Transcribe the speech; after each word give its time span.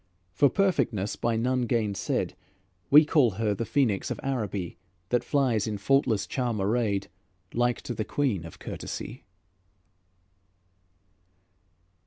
For 0.33 0.49
perfectness 0.49 1.15
by 1.15 1.35
none 1.35 1.67
gainsaid, 1.67 2.33
We 2.89 3.05
call 3.05 3.33
her 3.37 3.53
the 3.53 3.67
Phoenix 3.67 4.09
of 4.09 4.19
Araby, 4.23 4.79
That 5.09 5.23
flies 5.23 5.67
in 5.67 5.77
faultless 5.77 6.25
charm 6.25 6.59
arrayed, 6.59 7.07
Like 7.53 7.81
to 7.81 7.93
the 7.93 8.03
Queen 8.03 8.43
of 8.43 8.57
courtesy." 8.57 9.25